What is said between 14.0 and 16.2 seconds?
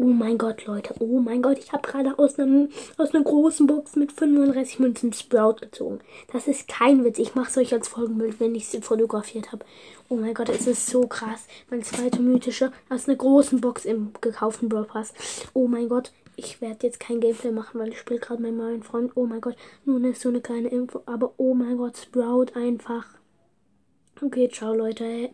gekauften Brawl Pass. Oh mein Gott.